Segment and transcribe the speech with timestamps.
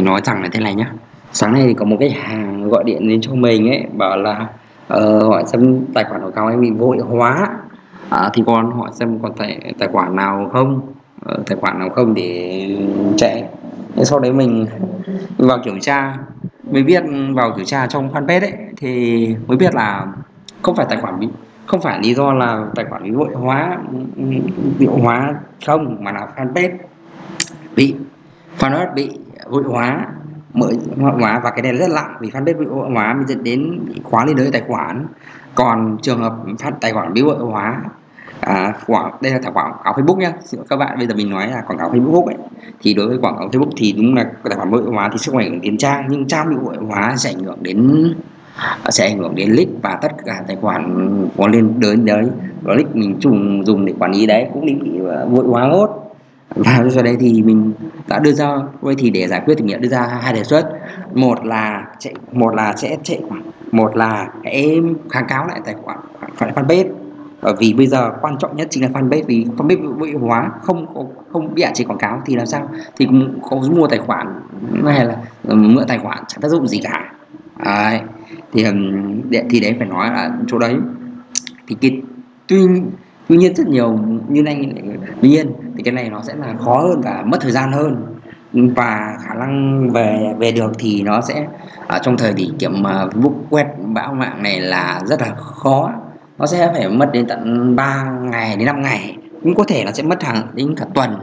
[0.00, 0.92] thì nói rằng là thế này nhá.
[1.32, 4.46] Sáng nay thì có một cái hàng gọi điện đến cho mình ấy bảo là
[4.94, 7.48] uh, hỏi xem tài khoản của cao em bị vội hóa.
[8.08, 10.80] À, thì con hỏi xem còn tài tài khoản nào không?
[11.32, 12.76] Uh, tài khoản nào không để
[13.16, 13.44] chạy.
[13.96, 14.66] Thế sau đấy mình
[15.38, 16.16] vào kiểm tra
[16.70, 17.02] mới biết
[17.34, 20.06] vào kiểm tra trong fanpage ấy thì mới biết là
[20.62, 21.28] không phải tài khoản bị
[21.66, 23.78] không phải lý do là tài khoản bị vội hóa
[24.78, 25.34] bị hóa
[25.66, 26.76] không mà là fanpage
[27.76, 27.94] bị
[28.58, 29.10] fanpage bị
[29.50, 30.06] vội hóa
[30.54, 33.80] mới hóa và cái này rất lặng vì fanpage bị vội hóa mới dẫn đến
[34.02, 35.06] khóa liên đới tài khoản.
[35.54, 37.82] Còn trường hợp phát tài khoản bị vội hóa
[38.40, 40.32] à, quảng đây là thảo quảng cáo Facebook nhá.
[40.68, 42.36] Các bạn bây giờ mình nói là quảng cáo Facebook ấy.
[42.80, 45.32] Thì đối với quảng cáo Facebook thì đúng là tài khoản vội hóa thì sức
[45.32, 48.14] khỏe đến trang nhưng trang bị vội hóa sẽ ảnh hưởng đến
[48.88, 52.28] sẽ ảnh hưởng đến link và tất cả tài khoản có liên đến đấy
[52.62, 56.09] đó link mình dùng dùng để quản lý đấy cũng bị vội hóa hốt
[56.54, 57.72] và do đây thì mình
[58.08, 60.44] đã đưa ra, vậy thì để giải quyết thì mình đã đưa ra hai đề
[60.44, 60.70] xuất.
[61.14, 63.20] Một là chạy, một là sẽ chạy
[63.72, 65.98] một là hãy kháng cáo lại tài khoản
[66.34, 66.88] phải fanpage.
[67.42, 70.94] Bởi vì bây giờ quan trọng nhất chính là fanpage, vì fanpage bị hóa, không
[70.94, 72.68] có, không bị hạn chế quảng cáo thì làm sao?
[72.96, 74.26] Thì cũng không mua tài khoản,
[74.84, 77.12] hay là mượn tài khoản chẳng tác dụng gì cả.
[77.64, 78.00] Đấy.
[78.52, 78.64] thì
[79.50, 80.76] thì đấy phải nói là chỗ đấy.
[81.66, 82.00] Thì cái,
[82.46, 82.66] tuy
[83.28, 84.72] tuy nhiên rất nhiều, như anh
[85.22, 88.06] tuy nhiên thì cái này nó sẽ là khó hơn và mất thời gian hơn.
[88.52, 91.46] Và khả năng về về được thì nó sẽ
[91.86, 92.82] ở trong thời điểm kiểm
[93.24, 95.92] uh, quét bão mạng này là rất là khó.
[96.38, 99.92] Nó sẽ phải mất đến tận 3 ngày đến 5 ngày cũng có thể nó
[99.92, 101.18] sẽ mất hàng đến cả tuần.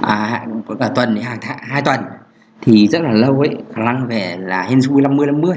[0.00, 0.46] À,
[0.80, 2.00] cả tuần đến hàng hai tuần.
[2.60, 5.56] Thì rất là lâu ấy khả năng về là hên xui 50 50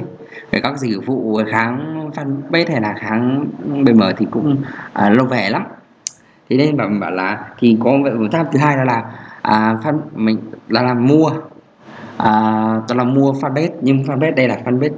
[0.52, 3.45] về các dịch vụ kháng fanpage hay là kháng
[3.86, 4.58] BM ờ thì cũng
[4.94, 5.64] à, lâu về lắm
[6.50, 9.04] thế nên bảo bảo là thì có một pháp thứ hai là là
[9.42, 10.38] à, fan mình
[10.70, 11.30] là làm mua.
[12.18, 12.32] À,
[12.90, 14.96] đó là mua fanpage nhưng fanpage đây là fanpage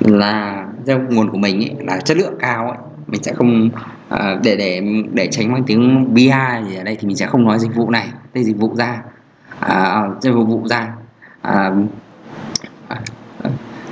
[0.00, 2.78] là theo nguồn của mình ấy, là chất lượng cao ấy.
[3.06, 3.70] Mình sẽ không
[4.08, 6.30] à, để để để tránh mang tiếng BI
[6.68, 9.02] gì ở đây thì mình sẽ không nói dịch vụ này đây dịch vụ ra.
[9.60, 10.92] À, dịch vụ ra.
[11.42, 11.70] À,
[12.88, 13.00] à,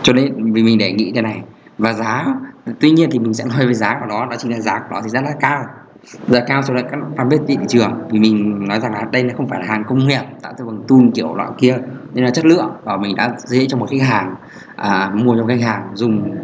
[0.02, 1.42] cho nên vì mình đề nghị thế này.
[1.78, 2.26] Và giá
[2.80, 4.86] tuy nhiên thì mình sẽ nói về giá của nó đó chính là giá của
[4.90, 5.64] nó thì rất là cao
[6.28, 7.92] giá cao so với các fanpage thị trường.
[8.10, 10.64] Vì mình nói rằng là đây là không phải là hàng công nghiệp tạo ra
[10.64, 11.78] bằng tool kiểu loại kia
[12.14, 12.70] nên là chất lượng.
[12.84, 14.34] Và mình đã dễ cho một khách hàng
[14.76, 16.36] à, mua cho khách hàng dùng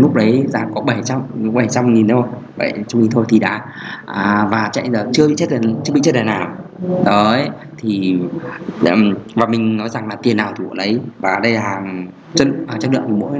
[0.00, 1.22] lúc đấy giá có 700
[1.54, 2.26] 700 nghìn đâu
[2.56, 3.64] vậy chúng mình thôi thì đã.
[4.06, 6.48] À, và chạy giờ chưa bị chết lần chưa bị chết đèn nào.
[7.04, 7.48] Đấy
[7.78, 8.18] thì
[9.34, 11.00] và mình nói rằng là tiền nào thì của lấy.
[11.18, 13.38] Và đây là hàng chất hàng chất lượng mỗi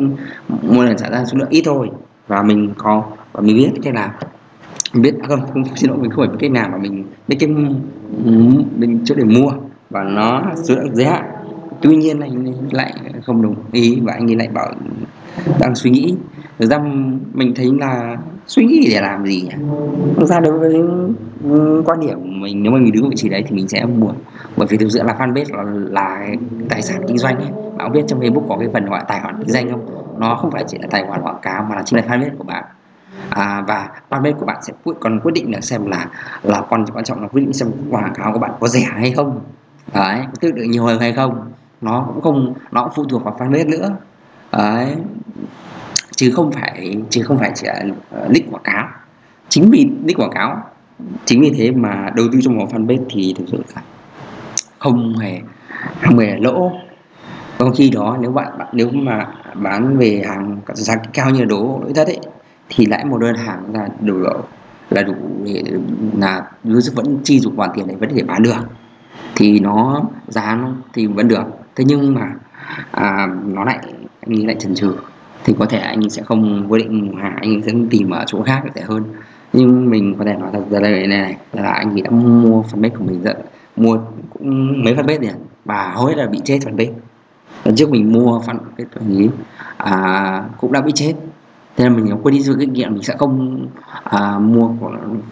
[0.62, 1.90] mỗi lần trả ra số lượng ít thôi.
[2.26, 4.10] Và mình có và mình biết thế nào
[4.94, 7.36] biết à, không không xin lỗi mình không phải biết cái nào mà mình biết
[7.40, 7.48] cái
[8.76, 9.52] mình chỗ để mua
[9.90, 11.24] và nó số lượng giới hạn
[11.82, 12.94] tuy nhiên anh lại
[13.26, 14.72] không đồng ý và anh ấy lại bảo
[15.60, 16.14] đang suy nghĩ.
[16.58, 16.78] Thực ra
[17.32, 19.54] mình thấy là suy nghĩ để làm gì nhỉ?
[20.16, 20.82] Thực ra đối với
[21.84, 23.84] quan điểm của mình nếu mà mình đứng ở vị trí đấy thì mình sẽ
[23.84, 24.12] mua
[24.56, 26.26] bởi vì thực sự là fanpage là, là
[26.68, 27.50] tài sản kinh doanh ấy.
[27.78, 29.80] bạn biết trong Facebook có cái phần gọi tài khoản kinh doanh không?
[30.18, 32.44] Nó không phải chỉ là tài khoản quảng cáo mà là chính là fanpage của
[32.44, 32.64] bạn
[33.30, 36.06] à, và fanpage của bạn sẽ còn quyết định là xem là
[36.42, 39.12] là quan quan trọng là quyết định xem quảng cáo của bạn có rẻ hay
[39.12, 39.40] không.
[39.94, 41.52] Đấy có tiêu được nhiều hơn hay không.
[41.80, 43.96] Nó cũng không nó cũng phụ thuộc vào fanpage nữa.
[44.52, 44.96] Đấy.
[46.16, 48.88] Chứ không phải chứ không phải chỉ là ờ, nick quảng cáo.
[49.48, 50.62] Chính vì nick quảng cáo
[51.24, 53.82] chính vì thế mà đầu tư trong một fanpage thì thực sự là
[54.78, 55.40] không hề
[56.02, 56.72] không hề lỗ.
[57.58, 61.78] Trong khi đó nếu bạn, bạn nếu mà bán về hàng giá cao như đồ
[61.82, 62.18] nội thất ấy
[62.70, 64.18] thì lãi một đơn hàng là đủ
[64.90, 65.14] là đủ
[65.44, 65.62] để
[66.18, 66.42] là
[66.72, 68.56] user vẫn chi dụng hoàn tiền để vẫn thể bán được.
[69.36, 71.44] Thì nó giá nó thì vẫn được.
[71.76, 72.32] Thế nhưng mà
[72.90, 73.78] à, nó lại
[74.20, 74.94] anh ấy lại chần chừ.
[75.44, 78.62] Thì có thể anh sẽ không quyết định hàng anh sẽ tìm ở chỗ khác
[78.74, 79.04] để hơn.
[79.52, 82.62] Nhưng mình có thể nói thật ra đây này, này là anh ấy đã mua
[82.62, 83.34] phần bếp của mình rồi
[83.76, 83.98] mua
[84.30, 85.32] cũng mấy phần bếp này
[85.64, 86.88] và hầu hết là bị chết phần bếp
[87.64, 89.28] lần trước mình mua phần bếp của anh ấy
[89.76, 91.14] à, cũng đã bị chết
[91.76, 93.66] thế là mình quên đi sự kinh nghiệm mình sẽ không
[94.04, 94.70] à, mua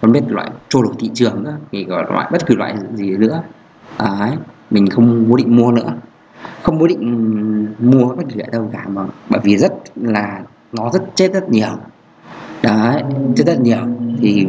[0.01, 3.17] phân biệt loại trôi nổi thị trường nữa thì gọi loại bất cứ loại gì
[3.17, 3.43] nữa.
[3.99, 4.31] Đấy
[4.71, 5.93] mình không cố định mua nữa.
[6.63, 10.41] Không cố định mua bất kỳ ở đâu cả mà bởi vì rất là
[10.73, 11.77] nó rất chết rất nhiều.
[12.63, 13.03] Đấy
[13.37, 13.81] chết rất nhiều.
[14.21, 14.47] Thì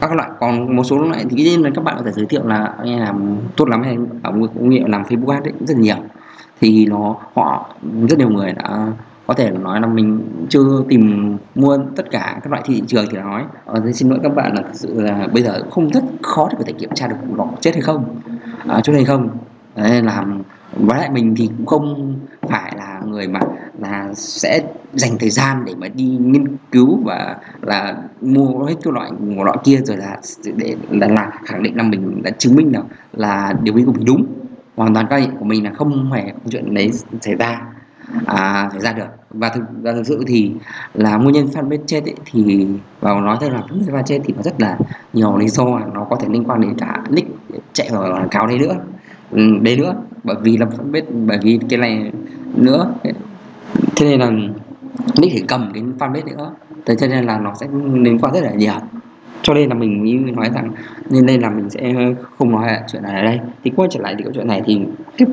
[0.00, 2.46] các loại còn một số loại thì nên là các bạn có thể giới thiệu
[2.46, 5.96] là anh làm tốt lắm hay ông công nghiệp làm Facebook ad đấy rất nhiều.
[6.60, 7.74] Thì nó họ
[8.08, 8.86] rất nhiều người đã
[9.26, 13.18] có thể nói là mình chưa tìm mua tất cả các loại thị trường thì
[13.18, 13.44] nói.
[13.64, 16.56] Ờ, xin lỗi các bạn là thực sự là bây giờ không rất khó để
[16.58, 18.20] có thể kiểm tra được nó chết hay không.
[18.68, 19.28] À, chỗ này không.
[19.76, 20.42] Đấy, làm
[20.76, 22.14] với lại mình thì cũng không
[22.48, 23.40] phải là người mà
[23.78, 28.92] là sẽ dành thời gian để mà đi nghiên cứu và là mua hết cái
[28.92, 30.18] loại một loại kia rồi là
[30.56, 32.82] để là, là khẳng định là mình đã chứng minh là
[33.12, 34.26] là điều ý của mình đúng.
[34.76, 36.90] Hoàn toàn cái của mình là không hề có chuyện đấy
[37.20, 37.62] xảy ra
[38.26, 39.06] à, phải ra được.
[39.30, 40.52] Và thực và thực sự thì
[40.94, 42.66] là nguyên nhân fanpage chết ấy, thì
[43.00, 44.78] vào nói thật là fanpage chết thì nó rất là
[45.12, 45.64] nhiều lý do
[45.94, 47.28] nó có thể liên quan đến cả nick
[47.72, 48.74] chạy vào quảng cáo đấy nữa.
[49.30, 49.94] Ừ, đấy nữa.
[50.24, 52.12] Bởi vì là fanpage bởi vì cái này
[52.54, 52.92] nữa.
[53.96, 54.30] Thế nên là
[55.20, 56.50] nick thì cầm cái fanpage nữa.
[56.86, 58.72] Thế cho nên là nó sẽ liên quan rất là nhiều.
[59.42, 60.70] Cho nên là mình như nói rằng
[61.10, 61.94] nên đây là mình sẽ
[62.38, 63.40] không nói chuyện này ở đây.
[63.64, 64.80] Thì quay trở lại thì câu chuyện này thì
[65.18, 65.28] cái,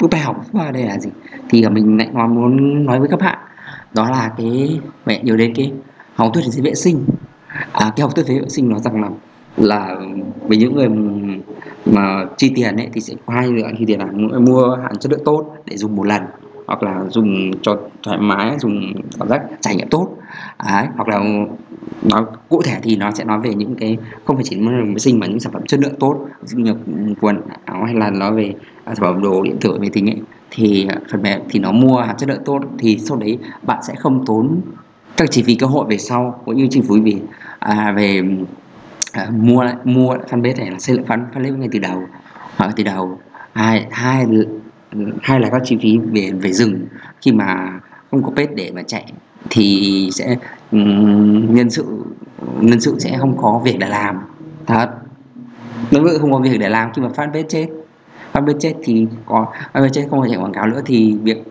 [0.00, 1.10] bước bài học và đây là gì?
[1.48, 3.38] Thì mình lại muốn nói với các bạn
[3.94, 5.72] đó là cái mẹ nhớ đến cái
[6.14, 7.04] học thuyết về vệ sinh.
[7.72, 9.08] À, cái học thuyết về vệ sinh nó rằng là
[9.56, 9.96] là
[10.48, 10.88] với những người
[11.86, 15.12] mà chi tiền ấy thì sẽ có hai lựa chi tiền là mua hàng chất
[15.12, 16.22] lượng tốt để dùng một lần
[16.66, 20.08] hoặc là dùng cho thoải mái dùng cảm giác trải nghiệm tốt.
[20.64, 21.22] Đấy, hoặc là
[22.02, 25.18] nó cụ thể thì nó sẽ nói về những cái không phải chỉ vệ sinh
[25.18, 26.74] mà những sản phẩm chất lượng tốt như
[27.20, 28.54] quần áo hay là nói về
[28.84, 30.20] à, sản phẩm đồ điện tử về tính ấy.
[30.50, 33.94] Thì phần mềm thì nó mua hàng chất lượng tốt thì sau đấy bạn sẽ
[33.94, 34.60] không tốn
[35.16, 37.20] các chi phí cơ hội về sau cũng như chi phí về
[37.58, 38.22] à, về
[39.12, 42.02] à, mua lại mua fanpage này là xây dựng fan fanpage ngay từ đầu
[42.56, 43.18] hoặc từ đầu.
[43.52, 44.26] Hai hai
[45.22, 46.86] hay là các chi phí về về rừng.
[47.20, 47.80] Khi mà
[48.10, 49.12] không có pet để mà chạy
[49.50, 50.36] thì sẽ
[50.72, 51.84] um, nhân sự
[52.60, 54.16] nhân sự sẽ không có việc để làm.
[54.66, 54.90] Thật.
[55.90, 57.68] Nếu như không có việc để làm khi mà phát pet chết
[58.32, 61.16] phát pet chết thì có phát pet chết không phải chạy quảng cáo nữa thì
[61.22, 61.44] việc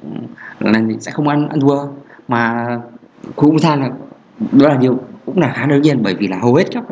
[0.59, 1.79] ừ, là sẽ không ăn ăn thua.
[2.27, 2.67] Mà
[3.35, 3.89] cũng than là
[4.51, 6.83] đó là điều cũng là khá đương nhiên bởi vì là hầu hết các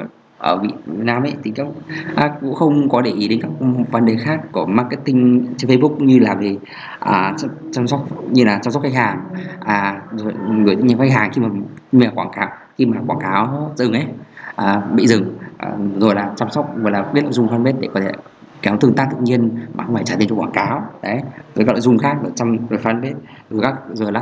[0.43, 1.67] ở Việt Nam ấy thì các
[2.15, 3.51] à, cũng không có để ý đến các
[3.91, 6.57] vấn đề khác của marketing trên Facebook như là về
[6.99, 7.35] à,
[7.71, 9.23] chăm sóc như là chăm sóc khách hàng
[9.59, 11.49] à, rồi người những khách hàng khi mà
[11.91, 12.47] về quảng cáo
[12.77, 14.05] khi mà quảng cáo dừng ấy
[14.55, 15.69] à, bị dừng à,
[15.99, 18.11] rồi là chăm sóc và là biết nội dung fanpage để có thể
[18.61, 21.21] kéo tương tác tự nhiên mà không phải trả tiền cho quảng cáo đấy
[21.55, 23.15] rồi các nội dung khác trong rồi fanpage
[23.49, 24.21] rồi các rồi là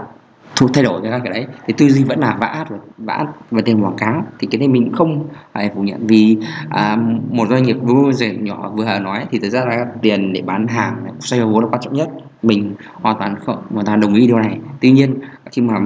[0.55, 1.45] thu thay đổi ra cái đấy.
[1.67, 4.25] Thì tư duy vẫn là vã và vã và tiền quảng cáo.
[4.39, 6.37] Thì cái này mình không phải phủ nhận vì
[6.69, 6.97] à,
[7.29, 10.95] một doanh nghiệp vừa nhỏ vừa nói thì thực ra là tiền để bán hàng
[11.19, 12.09] xoay vốn là quan trọng nhất.
[12.43, 14.59] Mình hoàn toàn không hoàn toàn đồng ý điều này.
[14.81, 15.15] Tuy nhiên
[15.51, 15.79] khi mà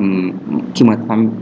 [0.75, 0.95] khi mà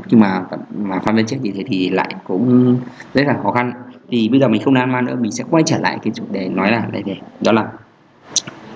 [0.10, 0.42] khi mà
[0.78, 2.78] mà phan viên chết như thế thì lại cũng
[3.14, 3.74] rất là khó khăn.
[4.10, 6.24] Thì bây giờ mình không lan man nữa mình sẽ quay trở lại cái chủ
[6.32, 7.68] đề nói là đây này đó là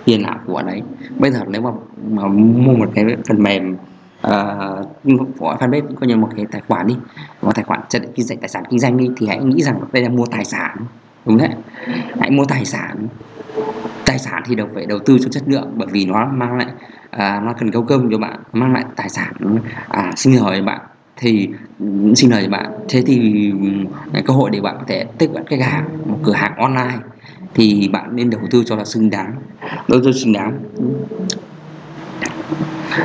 [0.05, 0.81] tiền ảo của đấy
[1.19, 1.69] bây giờ nếu mà,
[2.09, 3.75] mà mua một cái phần mềm
[4.27, 4.88] uh,
[5.39, 6.95] của fanpage coi như một cái tài khoản đi
[7.41, 9.79] một tài khoản chất kinh doanh tài sản kinh doanh đi thì hãy nghĩ rằng
[9.91, 10.77] đây là mua tài sản
[11.27, 11.50] đúng đấy.
[12.19, 13.07] Hãy mua tài sản.
[14.06, 16.68] Tài sản thì đều phải đầu tư cho chất lượng bởi vì nó mang lại
[17.09, 19.33] à, nó cần câu cơm cho bạn mang lại tài sản
[19.88, 20.81] à, sinh lời cho bạn.
[21.18, 21.85] Thì ừ,
[22.15, 22.71] sinh lời cho bạn.
[22.89, 23.51] Thế thì
[24.13, 26.97] ừ, cơ hội để bạn có thể tiếp cận khách hàng một cửa hàng online
[27.53, 29.33] thì bạn nên đầu tư cho là xứng đáng.
[29.88, 30.59] Đầu tư xứng đáng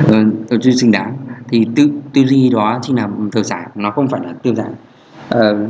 [0.09, 1.17] đầu ờ, tư xứng đáng
[1.47, 4.71] thì tư tư duy đó chính là tiêu sản nó không phải là tiêu giảm
[4.71, 4.75] uh,
[5.29, 5.67] ờ,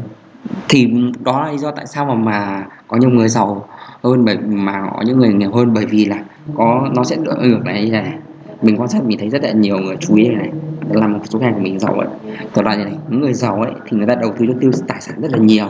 [0.70, 0.94] thì
[1.24, 3.68] đó là lý do tại sao mà mà có nhiều người giàu
[4.04, 6.24] hơn bởi mà có những người nghèo hơn bởi vì là
[6.56, 8.14] có nó sẽ đỡ ngược lại như này.
[8.62, 10.52] Mình quan sát mình thấy rất là nhiều người chú ý này.
[10.92, 12.08] Làm một số hàng của mình giàu ấy.
[12.56, 14.72] Đó là như này những người giàu ấy thì người ta đầu tư cho tiêu
[14.88, 15.68] tài sản rất là nhiều.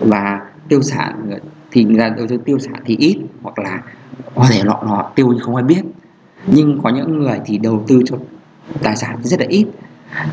[0.00, 1.38] Và tiêu sản
[1.70, 3.82] thì người ta đầu tư tiêu sản thì ít hoặc là
[4.34, 5.82] có thể lọ lọ tiêu không ai biết
[6.46, 8.16] nhưng có những người thì đầu tư cho
[8.82, 9.66] tài sản rất là ít.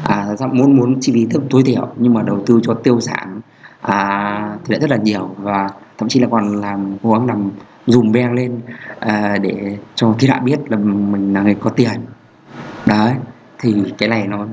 [0.04, 3.42] À, muốn muốn chi phí thấp tối thiểu nhưng mà đầu tư cho tiêu sản
[3.82, 5.30] à, thì lại rất là nhiều.
[5.38, 7.52] Và thậm chí là còn làm cố gắng làm
[7.88, 8.60] dùm beng lên
[9.00, 11.92] à, để cho thiên hạ biết là mình là người có tiền.
[12.86, 13.14] Đấy
[13.60, 14.46] thì cái này nó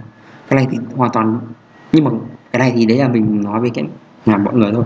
[0.48, 1.38] cái này thì hoàn toàn
[1.92, 2.10] nhưng mà
[2.52, 3.84] cái này thì đấy là mình nói với cái
[4.26, 4.84] làm mọi người thôi.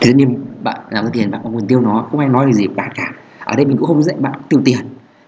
[0.00, 2.90] Thế nên bạn làm tiền bạn có nguồn tiêu nó không ai nói gì bạn
[2.94, 3.12] cả.
[3.44, 4.78] Ở đây mình cũng không dạy bạn tiêu tiền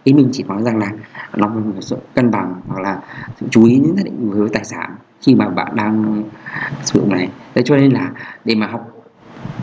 [0.06, 0.90] ý mình chỉ nói rằng là
[1.36, 3.00] nó sự cân bằng hoặc là
[3.50, 6.25] chú ý nhất định với tài sản khi mà bạn đang
[6.84, 7.28] sử dụng này.
[7.54, 8.10] Thế cho nên là
[8.44, 8.90] để mà học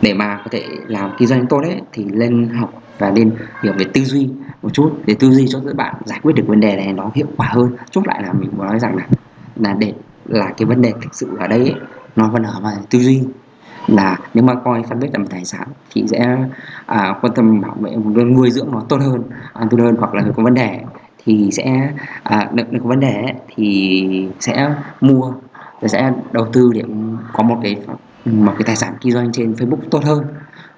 [0.02, 3.30] để mà có thể làm kinh doanh tốt đấy thì lên học và nên
[3.62, 4.28] hiểu về tư duy
[4.62, 7.10] một chút để tư duy cho các bạn giải quyết được vấn đề này nó
[7.14, 7.76] hiệu quả hơn.
[7.90, 9.06] Chốt lại là mình muốn nói rằng là
[9.56, 9.92] là để
[10.24, 11.74] là cái vấn đề thực sự ở đây ấy,
[12.16, 13.22] nó vẫn ở vào tư duy
[13.86, 16.36] là nếu mà coi fanpage là một tài sản thì sẽ
[16.86, 19.22] à, quan tâm bảo vệ nuôi dưỡng nó tốt hơn
[19.52, 20.80] an tốt hơn hoặc là có vấn đề
[21.24, 25.32] thì sẽ à, được, được có vấn đề thì sẽ mua
[25.86, 26.82] sẽ đầu tư để
[27.32, 27.76] có một cái
[28.24, 30.24] một cái tài sản kinh doanh trên Facebook tốt hơn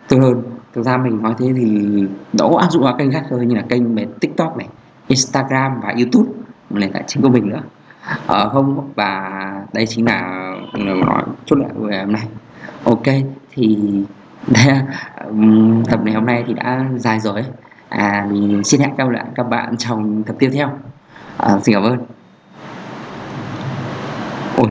[0.08, 0.42] tốt hơn.
[0.74, 1.92] Thực ra mình nói thế thì
[2.32, 4.68] nó áp dụng vào kênh khác thôi như là kênh về tiktok này
[5.08, 6.30] instagram và youtube
[6.70, 7.60] một nền chính của mình nữa.
[8.26, 9.30] Ờ, không và
[9.72, 12.22] đây chính là ừ, nói chút lại về hôm nay
[12.86, 13.04] ok
[13.50, 13.78] thì
[15.90, 17.44] tập này hôm nay thì đã dài rồi.
[17.88, 20.70] À mình xin hẹn gặp lại các bạn trong tập tiếp theo.
[21.36, 22.15] À, xin cảm ơn.